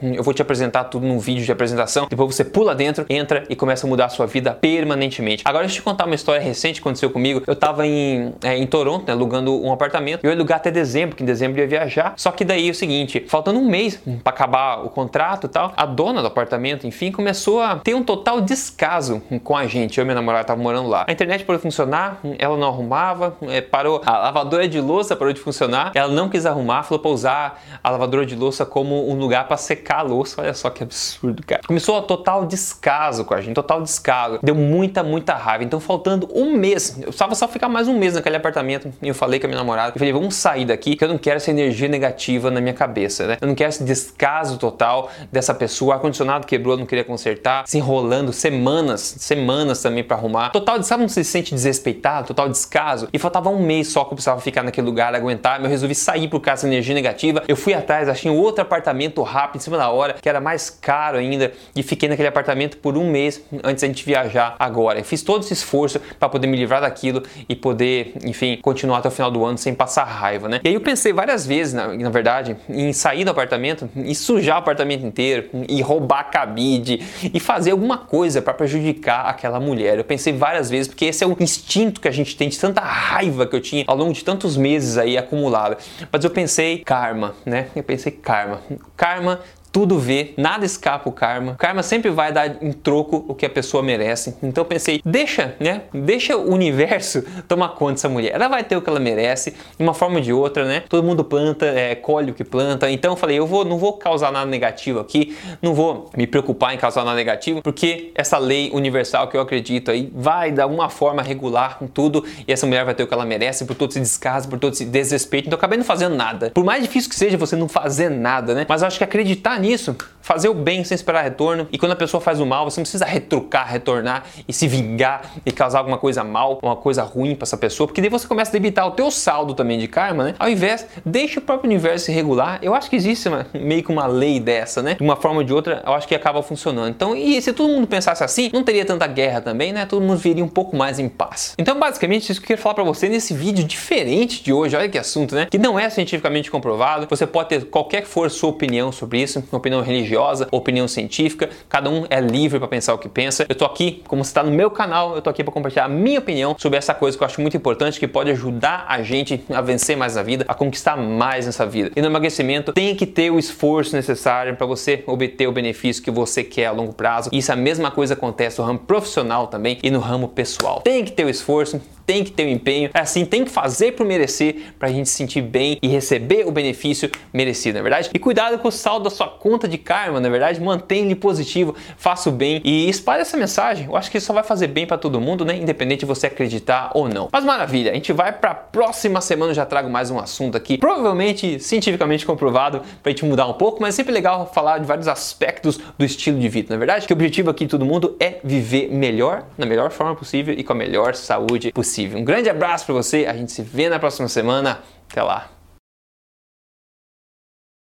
Eu 0.01 0.23
vou 0.23 0.33
te 0.33 0.41
apresentar 0.41 0.85
tudo 0.85 1.05
num 1.05 1.19
vídeo 1.19 1.43
de 1.43 1.51
apresentação. 1.51 2.07
Depois 2.09 2.35
você 2.35 2.45
pula 2.45 2.73
dentro, 2.73 3.05
entra 3.09 3.43
e 3.49 3.55
começa 3.55 3.85
a 3.85 3.89
mudar 3.89 4.05
a 4.05 4.09
sua 4.09 4.25
vida 4.25 4.53
permanentemente. 4.53 5.43
Agora 5.45 5.63
deixa 5.63 5.79
eu 5.79 5.81
te 5.81 5.83
contar 5.83 6.05
uma 6.05 6.15
história 6.15 6.41
recente 6.41 6.81
que 6.81 6.87
aconteceu 6.87 7.09
comigo. 7.09 7.43
Eu 7.45 7.53
estava 7.53 7.85
em, 7.85 8.33
é, 8.43 8.57
em 8.57 8.65
Toronto, 8.65 9.05
né, 9.07 9.13
alugando 9.13 9.61
um 9.61 9.71
apartamento. 9.71 10.23
Eu 10.23 10.29
ia 10.29 10.35
alugar 10.35 10.57
até 10.57 10.71
dezembro, 10.71 11.15
que 11.15 11.23
em 11.23 11.25
dezembro 11.25 11.59
eu 11.59 11.63
ia 11.63 11.69
viajar. 11.69 12.13
Só 12.15 12.31
que 12.31 12.45
daí 12.45 12.67
é 12.67 12.71
o 12.71 12.75
seguinte, 12.75 13.25
faltando 13.27 13.59
um 13.59 13.67
mês 13.67 14.01
para 14.23 14.33
acabar 14.33 14.85
o 14.85 14.89
contrato 14.89 15.47
e 15.47 15.49
tal, 15.49 15.73
a 15.75 15.85
dona 15.85 16.21
do 16.21 16.27
apartamento, 16.27 16.87
enfim, 16.87 17.11
começou 17.11 17.61
a 17.61 17.77
ter 17.77 17.93
um 17.93 18.03
total 18.03 18.41
descaso 18.41 19.21
com 19.43 19.55
a 19.55 19.67
gente. 19.67 19.97
Eu 19.97 20.03
e 20.03 20.05
minha 20.05 20.15
namorada 20.15 20.41
estavam 20.41 20.63
morando 20.63 20.87
lá. 20.87 21.05
A 21.07 21.11
internet 21.11 21.45
de 21.45 21.57
funcionar, 21.57 22.19
ela 22.37 22.57
não 22.57 22.67
arrumava, 22.67 23.35
é, 23.43 23.61
parou. 23.61 23.96
A 24.05 24.17
lavadora 24.17 24.67
de 24.67 24.79
louça 24.79 25.15
parou 25.15 25.33
de 25.33 25.39
funcionar, 25.39 25.91
ela 25.95 26.11
não 26.11 26.29
quis 26.29 26.45
arrumar, 26.45 26.83
falou 26.83 26.99
para 26.99 27.11
usar 27.11 27.61
a 27.83 27.89
lavadora 27.89 28.25
de 28.25 28.35
louça 28.35 28.65
como 28.65 29.09
um 29.09 29.15
lugar 29.15 29.47
para 29.47 29.57
secar 29.57 29.99
a 29.99 30.03
louça. 30.03 30.41
Olha 30.41 30.53
só 30.53 30.69
que 30.69 30.83
absurdo, 30.83 31.43
cara. 31.45 31.61
Começou 31.67 31.97
a 31.97 32.01
total 32.01 32.45
descaso 32.45 33.25
com 33.25 33.33
a 33.33 33.41
gente, 33.41 33.55
total 33.55 33.81
descaso. 33.81 34.39
Deu 34.41 34.55
muita, 34.55 35.03
muita 35.03 35.33
raiva. 35.33 35.63
Então, 35.63 35.79
faltando 35.79 36.29
um 36.33 36.55
mês, 36.55 36.97
eu 37.01 37.09
estava 37.09 37.35
só 37.35 37.47
ficar 37.47 37.69
mais 37.69 37.87
um 37.87 37.97
mês 37.97 38.13
naquele 38.13 38.35
apartamento. 38.35 38.91
E 39.01 39.07
eu 39.07 39.15
falei 39.15 39.39
com 39.39 39.45
a 39.45 39.49
minha 39.49 39.59
namorada, 39.59 39.93
eu 39.95 39.99
falei, 39.99 40.13
vamos 40.13 40.35
sair 40.35 40.65
daqui, 40.65 40.95
que 40.95 41.03
eu 41.03 41.09
não 41.09 41.17
quero 41.17 41.37
essa 41.37 41.51
energia 41.51 41.87
negativa 41.87 42.49
na 42.49 42.59
minha 42.59 42.73
cabeça, 42.73 43.27
né? 43.27 43.37
Eu 43.39 43.47
não 43.47 43.55
quero 43.55 43.69
esse 43.69 43.83
descaso 43.83 44.57
total 44.57 45.09
dessa 45.31 45.53
pessoa. 45.53 45.89
O 45.89 45.91
ar-condicionado 45.93 46.45
quebrou, 46.45 46.75
não 46.75 46.85
queria 46.85 47.03
consertar, 47.03 47.67
se 47.67 47.77
enrolando 47.77 48.33
semanas, 48.33 49.01
semanas 49.19 49.81
também 49.81 50.03
para 50.03 50.17
arrumar. 50.17 50.49
Total, 50.49 50.81
sabe, 50.83 51.03
não 51.03 51.09
se 51.09 51.23
sente 51.23 51.53
desrespeitado, 51.53 52.27
total 52.27 52.49
descaso. 52.49 53.07
E 53.13 53.19
faltava 53.19 53.49
um 53.49 53.59
mês 53.61 53.76
só 53.83 54.03
que 54.03 54.13
eu 54.13 54.15
precisava 54.15 54.41
ficar 54.41 54.63
naquele 54.63 54.85
lugar, 54.87 55.13
aguentar. 55.13 55.61
Eu 55.61 55.69
resolvi 55.69 55.95
sair 55.95 56.27
por 56.27 56.39
causa 56.39 56.63
da 56.63 56.69
energia 56.69 56.93
negativa. 56.93 57.43
Eu 57.47 57.55
fui 57.55 57.73
atrás, 57.73 58.09
achei 58.09 58.29
um 58.29 58.37
outro 58.37 58.61
apartamento 58.61 59.21
rápido, 59.21 59.57
em 59.57 59.59
cima 59.63 59.77
da 59.77 59.89
hora, 59.89 60.13
que 60.13 60.27
era 60.27 60.39
mais 60.39 60.69
caro 60.69 61.17
ainda, 61.17 61.51
e 61.75 61.83
fiquei 61.83 62.09
naquele 62.09 62.27
apartamento 62.27 62.77
por 62.77 62.97
um 62.97 63.09
mês 63.09 63.41
antes 63.63 63.81
da 63.81 63.87
gente 63.87 64.05
viajar 64.05 64.55
agora. 64.59 64.99
Eu 64.99 65.05
fiz 65.05 65.21
todo 65.21 65.43
esse 65.43 65.53
esforço 65.53 65.99
para 66.19 66.29
poder 66.29 66.47
me 66.47 66.57
livrar 66.57 66.81
daquilo 66.81 67.23
e 67.47 67.55
poder, 67.55 68.13
enfim, 68.23 68.57
continuar 68.61 68.99
até 68.99 69.07
o 69.07 69.11
final 69.11 69.31
do 69.31 69.43
ano 69.45 69.57
sem 69.57 69.73
passar 69.73 70.05
raiva, 70.05 70.47
né? 70.47 70.59
E 70.63 70.69
aí 70.69 70.73
eu 70.73 70.81
pensei 70.81 71.13
várias 71.13 71.45
vezes, 71.45 71.73
na, 71.73 71.87
na 71.87 72.09
verdade, 72.09 72.55
em 72.69 72.93
sair 72.93 73.23
do 73.23 73.31
apartamento 73.31 73.89
e 73.95 74.15
sujar 74.15 74.57
o 74.57 74.59
apartamento 74.59 75.05
inteiro, 75.05 75.49
e 75.67 75.81
roubar 75.81 76.29
cabide, 76.31 77.01
e 77.33 77.39
fazer 77.39 77.71
alguma 77.71 77.97
coisa 77.97 78.41
para 78.41 78.53
prejudicar 78.53 79.25
aquela 79.25 79.59
mulher. 79.59 79.97
Eu 79.97 80.03
pensei 80.03 80.33
várias 80.33 80.69
vezes, 80.69 80.87
porque 80.87 81.05
esse 81.05 81.23
é 81.23 81.27
o 81.27 81.35
instinto 81.39 82.01
que 82.01 82.07
a 82.07 82.11
gente 82.11 82.35
tem 82.35 82.49
de 82.49 82.59
tanta 82.59 82.81
raiva 82.81 83.45
que 83.45 83.55
eu 83.55 83.61
tinha 83.67 83.83
ao 83.87 83.95
longo 83.95 84.13
de 84.13 84.23
tantos 84.23 84.57
meses 84.57 84.97
aí 84.97 85.17
acumulada. 85.17 85.77
Mas 86.11 86.23
eu 86.23 86.29
pensei 86.29 86.79
karma, 86.79 87.35
né? 87.45 87.67
Eu 87.75 87.83
pensei 87.83 88.11
karma. 88.11 88.61
Karma 88.95 89.39
tudo 89.77 89.99
vê, 89.99 90.33
nada 90.35 90.65
escapa 90.65 91.07
o 91.07 91.11
karma. 91.11 91.51
O 91.51 91.55
karma 91.55 91.83
sempre 91.83 92.09
vai 92.09 92.33
dar 92.33 92.63
em 92.63 92.71
troco 92.71 93.23
o 93.27 93.35
que 93.35 93.45
a 93.45 93.49
pessoa 93.49 93.83
merece. 93.83 94.35
Então 94.41 94.65
pensei, 94.65 94.99
deixa, 95.05 95.55
né? 95.59 95.83
Deixa 95.93 96.35
o 96.35 96.51
universo 96.51 97.23
tomar 97.47 97.69
conta 97.75 97.93
dessa 97.93 98.09
mulher. 98.09 98.33
Ela 98.33 98.47
vai 98.47 98.63
ter 98.63 98.75
o 98.75 98.81
que 98.81 98.89
ela 98.89 98.99
merece, 98.99 99.51
de 99.51 99.83
uma 99.83 99.93
forma 99.93 100.15
ou 100.15 100.21
de 100.23 100.33
outra, 100.33 100.65
né? 100.65 100.81
Todo 100.89 101.05
mundo 101.05 101.23
planta, 101.23 101.67
é, 101.67 101.93
colhe 101.93 102.31
o 102.31 102.33
que 102.33 102.43
planta. 102.43 102.89
Então 102.89 103.11
eu 103.11 103.15
falei, 103.15 103.37
eu 103.37 103.45
vou, 103.45 103.63
não 103.63 103.77
vou 103.77 103.93
causar 103.93 104.31
nada 104.31 104.49
negativo 104.49 104.99
aqui, 104.99 105.37
não 105.61 105.75
vou 105.75 106.09
me 106.17 106.25
preocupar 106.25 106.73
em 106.73 106.77
causar 106.79 107.03
nada 107.03 107.15
negativo, 107.15 107.61
porque 107.61 108.11
essa 108.15 108.39
lei 108.39 108.71
universal 108.73 109.27
que 109.27 109.37
eu 109.37 109.41
acredito 109.41 109.91
aí 109.91 110.11
vai 110.11 110.51
de 110.51 110.59
alguma 110.59 110.89
forma 110.89 111.21
regular 111.21 111.77
com 111.77 111.85
tudo 111.85 112.25
e 112.47 112.51
essa 112.51 112.65
mulher 112.65 112.83
vai 112.83 112.95
ter 112.95 113.03
o 113.03 113.07
que 113.07 113.13
ela 113.13 113.27
merece 113.27 113.63
por 113.63 113.75
todo 113.75 113.91
esse 113.91 113.99
descaso, 113.99 114.49
por 114.49 114.57
todo 114.57 114.73
esse 114.73 114.85
desrespeito. 114.85 115.45
Então 115.45 115.55
eu 115.55 115.59
acabei 115.59 115.77
não 115.77 115.85
fazendo 115.85 116.15
nada. 116.15 116.49
Por 116.49 116.63
mais 116.63 116.81
difícil 116.81 117.11
que 117.11 117.15
seja 117.15 117.37
você 117.37 117.55
não 117.55 117.67
fazer 117.67 118.09
nada, 118.09 118.55
né? 118.55 118.65
Mas 118.67 118.81
eu 118.81 118.87
acho 118.87 118.97
que 118.97 119.03
acreditar 119.03 119.59
nisso 119.59 119.66
nisso, 119.67 119.95
fazer 120.27 120.49
o 120.49 120.53
bem 120.53 120.83
sem 120.83 120.93
esperar 120.93 121.23
retorno. 121.23 121.67
E 121.71 121.77
quando 121.77 121.93
a 121.93 121.95
pessoa 121.95 122.19
faz 122.19 122.41
o 122.41 122.45
mal, 122.45 122.69
você 122.69 122.81
não 122.81 122.83
precisa 122.83 123.05
retrucar, 123.05 123.65
retornar 123.65 124.25
e 124.45 124.51
se 124.51 124.67
vingar 124.67 125.21
e 125.45 125.51
causar 125.53 125.79
alguma 125.79 125.97
coisa 125.97 126.21
mal, 126.21 126.59
uma 126.61 126.75
coisa 126.75 127.01
ruim 127.01 127.33
para 127.33 127.45
essa 127.45 127.55
pessoa, 127.55 127.87
porque 127.87 128.01
daí 128.01 128.09
você 128.09 128.27
começa 128.27 128.51
a 128.51 128.53
debitar 128.53 128.85
o 128.87 128.91
teu 128.91 129.09
saldo 129.09 129.53
também 129.53 129.79
de 129.79 129.87
karma, 129.87 130.25
né? 130.25 130.35
Ao 130.37 130.49
invés, 130.49 130.85
deixa 131.05 131.39
o 131.39 131.41
próprio 131.41 131.69
universo 131.69 132.05
se 132.07 132.11
regular. 132.11 132.59
Eu 132.61 132.75
acho 132.75 132.89
que 132.89 132.95
existe 132.95 133.29
uma, 133.29 133.47
meio 133.53 133.81
que 133.81 133.89
uma 133.89 134.05
lei 134.05 134.39
dessa, 134.39 134.81
né? 134.81 134.95
De 134.95 135.03
uma 135.03 135.15
forma 135.15 135.37
ou 135.37 135.43
de 135.43 135.53
outra, 135.53 135.81
eu 135.85 135.93
acho 135.93 136.07
que 136.07 136.13
acaba 136.13 136.43
funcionando. 136.43 136.89
Então, 136.89 137.15
e 137.15 137.41
se 137.41 137.53
todo 137.53 137.69
mundo 137.69 137.87
pensasse 137.87 138.23
assim, 138.23 138.49
não 138.53 138.63
teria 138.63 138.83
tanta 138.83 139.07
guerra 139.07 139.39
também, 139.39 139.71
né? 139.71 139.85
Todo 139.85 140.01
mundo 140.01 140.17
viria 140.17 140.43
um 140.43 140.49
pouco 140.49 140.75
mais 140.75 140.99
em 140.99 141.07
paz. 141.07 141.53
Então, 141.57 141.79
basicamente, 141.79 142.29
isso 142.31 142.41
que 142.41 142.45
eu 142.45 142.47
queria 142.47 142.61
falar 142.61 142.75
para 142.75 142.83
você 142.83 143.07
nesse 143.07 143.33
vídeo 143.33 143.63
diferente 143.63 144.43
de 144.43 144.51
hoje. 144.51 144.75
Olha 144.75 144.89
que 144.89 144.97
assunto, 144.97 145.33
né? 145.33 145.47
Que 145.49 145.57
não 145.57 145.79
é 145.79 145.89
cientificamente 145.89 146.51
comprovado. 146.51 147.07
Você 147.09 147.25
pode 147.25 147.49
ter 147.49 147.65
qualquer 147.65 148.01
que 148.01 148.07
for 148.07 148.29
sua 148.29 148.49
opinião 148.49 148.91
sobre 148.91 149.21
isso 149.21 149.41
opinião 149.67 149.81
religiosa, 149.81 150.16
opinião 150.51 150.87
científica, 150.87 151.49
cada 151.69 151.89
um 151.89 152.05
é 152.09 152.19
livre 152.19 152.59
para 152.59 152.67
pensar 152.67 152.93
o 152.93 152.97
que 152.97 153.09
pensa. 153.09 153.45
Eu 153.47 153.55
tô 153.55 153.65
aqui, 153.65 154.03
como 154.07 154.23
você 154.23 154.29
está 154.29 154.43
no 154.43 154.51
meu 154.51 154.69
canal, 154.69 155.15
eu 155.15 155.21
tô 155.21 155.29
aqui 155.29 155.43
para 155.43 155.53
compartilhar 155.53 155.85
a 155.85 155.89
minha 155.89 156.19
opinião 156.19 156.55
sobre 156.57 156.77
essa 156.77 156.93
coisa 156.93 157.17
que 157.17 157.23
eu 157.23 157.25
acho 157.25 157.41
muito 157.41 157.57
importante, 157.57 157.99
que 157.99 158.07
pode 158.07 158.31
ajudar 158.31 158.85
a 158.87 159.01
gente 159.01 159.43
a 159.49 159.61
vencer 159.61 159.95
mais 159.97 160.15
na 160.15 160.23
vida, 160.23 160.45
a 160.47 160.53
conquistar 160.53 160.97
mais 160.97 161.45
nessa 161.45 161.65
vida. 161.65 161.91
E 161.95 162.01
no 162.01 162.07
emagrecimento 162.07 162.73
tem 162.73 162.95
que 162.95 163.05
ter 163.05 163.31
o 163.31 163.39
esforço 163.39 163.95
necessário 163.95 164.55
para 164.55 164.65
você 164.65 165.03
obter 165.05 165.47
o 165.47 165.51
benefício 165.51 166.03
que 166.03 166.11
você 166.11 166.43
quer 166.43 166.67
a 166.67 166.71
longo 166.71 166.93
prazo. 166.93 167.29
Isso 167.31 167.51
a 167.51 167.55
mesma 167.55 167.91
coisa 167.91 168.13
acontece 168.13 168.59
no 168.59 168.65
ramo 168.65 168.79
profissional 168.79 169.47
também 169.47 169.77
e 169.83 169.89
no 169.89 169.99
ramo 169.99 170.27
pessoal. 170.27 170.81
Tem 170.81 171.03
que 171.03 171.11
ter 171.11 171.25
o 171.25 171.29
esforço, 171.29 171.81
tem 172.07 172.23
que 172.23 172.31
ter 172.31 172.45
o 172.45 172.47
um 172.47 172.51
empenho, 172.51 172.89
é 172.93 173.01
assim, 173.01 173.25
tem 173.25 173.43
que 173.43 173.51
fazer 173.51 173.91
por 173.91 174.05
merecer 174.05 174.73
para 174.79 174.87
a 174.87 174.91
gente 174.91 175.09
se 175.09 175.15
sentir 175.15 175.41
bem 175.41 175.77
e 175.81 175.89
receber 175.89 176.47
o 176.47 176.51
benefício 176.51 177.11
merecido, 177.33 177.73
na 177.73 177.79
é 177.81 177.83
verdade? 177.83 178.09
E 178.13 178.17
cuidado 178.17 178.57
com 178.59 178.69
o 178.69 178.71
saldo 178.71 179.03
da 179.03 179.09
sua 179.09 179.27
conta 179.27 179.67
de 179.67 179.77
karma, 179.77 180.21
na 180.21 180.29
é 180.29 180.31
verdade? 180.31 180.61
Mantenha 180.61 181.03
ele 181.03 181.15
positivo, 181.15 181.75
faça 181.97 182.29
o 182.29 182.31
bem 182.31 182.61
e 182.63 182.89
espalhe 182.89 183.21
essa 183.21 183.35
mensagem. 183.35 183.87
Eu 183.87 183.97
acho 183.97 184.09
que 184.09 184.17
isso 184.17 184.27
só 184.27 184.33
vai 184.33 184.43
fazer 184.43 184.67
bem 184.67 184.87
para 184.87 184.97
todo 184.97 185.19
mundo, 185.19 185.43
né? 185.43 185.57
Independente 185.57 185.99
de 185.99 186.05
você 186.05 186.27
acreditar 186.27 186.91
ou 186.93 187.09
não. 187.09 187.27
Mas 187.29 187.43
maravilha, 187.43 187.91
a 187.91 187.93
gente 187.93 188.13
vai 188.13 188.31
para 188.31 188.51
a 188.51 188.55
próxima 188.55 189.19
semana, 189.19 189.51
eu 189.51 189.55
já 189.55 189.65
trago 189.65 189.89
mais 189.89 190.09
um 190.09 190.17
assunto 190.17 190.55
aqui, 190.55 190.77
provavelmente 190.77 191.59
cientificamente 191.59 192.25
comprovado 192.25 192.79
para 193.03 193.09
a 193.09 193.09
gente 193.09 193.25
mudar 193.25 193.47
um 193.47 193.53
pouco, 193.53 193.81
mas 193.81 193.95
é 193.95 193.97
sempre 193.97 194.13
legal 194.13 194.49
falar 194.53 194.77
de 194.77 194.85
vários 194.85 195.09
aspectos 195.09 195.77
do 195.97 196.05
estilo 196.05 196.39
de 196.39 196.47
vida, 196.47 196.67
na 196.69 196.75
é 196.75 196.79
verdade? 196.79 197.05
Que 197.05 197.11
o 197.11 197.17
objetivo 197.17 197.49
aqui 197.49 197.65
de 197.65 197.71
todo 197.71 197.85
mundo 197.85 198.15
é 198.17 198.39
viver 198.45 198.89
melhor, 198.93 199.43
na 199.57 199.65
melhor 199.65 199.91
forma 199.91 200.15
possível 200.15 200.55
e 200.57 200.63
com 200.63 200.71
a 200.71 200.75
melhor 200.75 201.13
saúde 201.13 201.73
possível 201.73 201.96
Um 202.05 202.23
grande 202.23 202.49
abraço 202.49 202.85
para 202.85 202.95
você, 202.95 203.25
a 203.25 203.33
gente 203.33 203.51
se 203.51 203.61
vê 203.61 203.89
na 203.89 203.99
próxima 203.99 204.27
semana. 204.27 204.79
Até 205.09 205.23
lá. 205.23 205.56